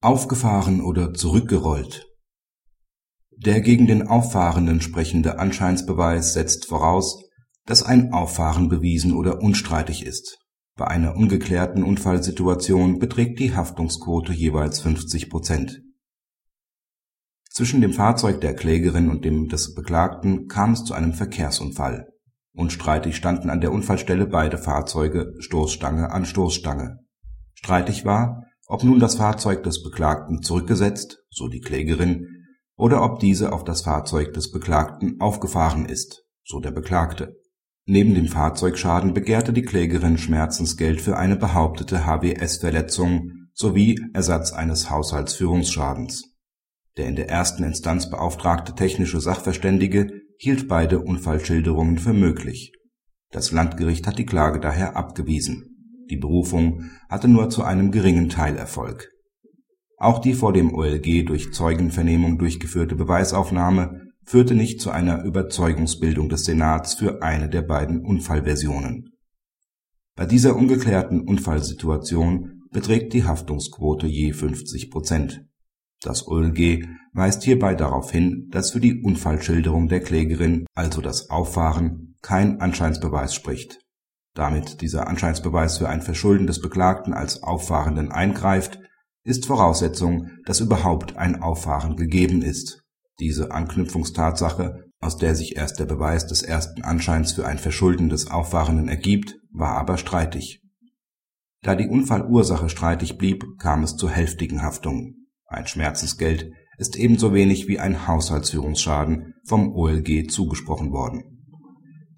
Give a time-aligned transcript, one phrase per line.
[0.00, 2.06] Aufgefahren oder zurückgerollt.
[3.36, 7.24] Der gegen den Auffahrenden sprechende Anscheinsbeweis setzt voraus,
[7.66, 10.38] dass ein Auffahren bewiesen oder unstreitig ist.
[10.76, 15.82] Bei einer ungeklärten Unfallsituation beträgt die Haftungsquote jeweils 50 Prozent.
[17.50, 22.06] Zwischen dem Fahrzeug der Klägerin und dem des Beklagten kam es zu einem Verkehrsunfall.
[22.54, 26.98] Unstreitig standen an der Unfallstelle beide Fahrzeuge Stoßstange an Stoßstange.
[27.54, 32.44] Streitig war, ob nun das Fahrzeug des Beklagten zurückgesetzt, so die Klägerin,
[32.76, 37.34] oder ob diese auf das Fahrzeug des Beklagten aufgefahren ist, so der Beklagte.
[37.86, 46.36] Neben dem Fahrzeugschaden begehrte die Klägerin Schmerzensgeld für eine behauptete HWS-Verletzung sowie Ersatz eines Haushaltsführungsschadens.
[46.98, 52.72] Der in der ersten Instanz beauftragte technische Sachverständige hielt beide Unfallschilderungen für möglich.
[53.30, 55.77] Das Landgericht hat die Klage daher abgewiesen
[56.10, 59.10] die Berufung hatte nur zu einem geringen Teil Erfolg.
[59.98, 66.44] Auch die vor dem OLG durch Zeugenvernehmung durchgeführte Beweisaufnahme führte nicht zu einer Überzeugungsbildung des
[66.44, 69.10] Senats für eine der beiden Unfallversionen.
[70.14, 75.44] Bei dieser ungeklärten Unfallsituation beträgt die Haftungsquote je 50 Prozent.
[76.00, 82.14] Das OLG weist hierbei darauf hin, dass für die Unfallschilderung der Klägerin, also das Auffahren,
[82.22, 83.80] kein Anscheinsbeweis spricht
[84.38, 88.78] damit dieser Anscheinsbeweis für ein Verschulden des Beklagten als Auffahrenden eingreift,
[89.24, 92.84] ist Voraussetzung, dass überhaupt ein Auffahren gegeben ist.
[93.18, 98.30] Diese Anknüpfungstatsache, aus der sich erst der Beweis des ersten Anscheins für ein Verschulden des
[98.30, 100.62] Auffahrenden ergibt, war aber streitig.
[101.62, 105.16] Da die Unfallursache streitig blieb, kam es zur hälftigen Haftung.
[105.46, 111.37] Ein Schmerzensgeld ist ebenso wenig wie ein Haushaltsführungsschaden vom OLG zugesprochen worden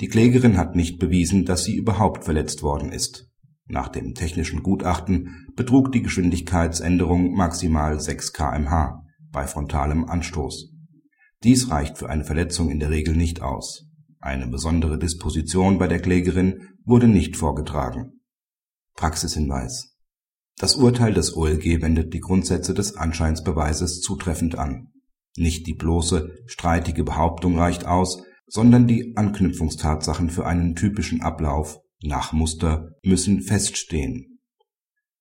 [0.00, 3.28] die Klägerin hat nicht bewiesen, dass sie überhaupt verletzt worden ist.
[3.66, 10.72] Nach dem technischen Gutachten betrug die Geschwindigkeitsänderung maximal 6 kmh bei frontalem Anstoß.
[11.44, 13.84] Dies reicht für eine Verletzung in der Regel nicht aus.
[14.20, 18.20] Eine besondere Disposition bei der Klägerin wurde nicht vorgetragen.
[18.94, 19.96] Praxishinweis
[20.58, 24.88] Das Urteil des OLG wendet die Grundsätze des Anscheinsbeweises zutreffend an.
[25.36, 32.32] Nicht die bloße, streitige Behauptung reicht aus sondern die Anknüpfungstatsachen für einen typischen Ablauf nach
[32.32, 34.40] Muster müssen feststehen.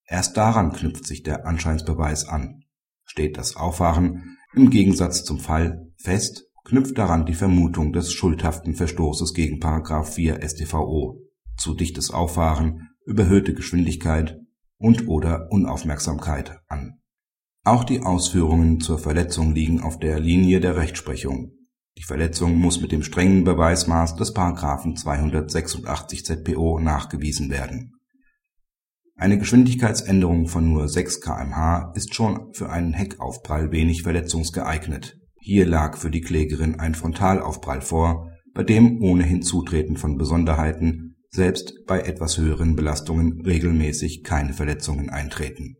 [0.05, 2.63] Erst daran knüpft sich der Anscheinsbeweis an.
[3.03, 9.33] Steht das Auffahren im Gegensatz zum Fall fest, knüpft daran die Vermutung des schuldhaften Verstoßes
[9.33, 11.21] gegen 4 StVO
[11.57, 14.37] zu dichtes Auffahren, überhöhte Geschwindigkeit
[14.77, 16.99] und oder Unaufmerksamkeit an.
[17.63, 21.51] Auch die Ausführungen zur Verletzung liegen auf der Linie der Rechtsprechung
[21.97, 24.35] die Verletzung muss mit dem strengen Beweismaß des§
[24.95, 27.93] 286 ZPO nachgewiesen werden.
[29.15, 35.17] Eine Geschwindigkeitsänderung von nur 6 kmh ist schon für einen Heckaufprall wenig verletzungsgeeignet.
[35.39, 41.73] Hier lag für die Klägerin ein Frontalaufprall vor, bei dem ohne Hinzutreten von Besonderheiten selbst
[41.87, 45.77] bei etwas höheren Belastungen regelmäßig keine Verletzungen eintreten